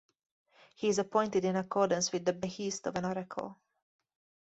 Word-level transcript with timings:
He 0.73 0.87
is 0.89 0.97
appointed 0.97 1.45
in 1.45 1.55
accordance 1.55 2.11
with 2.11 2.25
the 2.25 2.33
behest 2.33 2.87
of 2.87 2.95
an 2.95 3.05
oracle. 3.05 3.59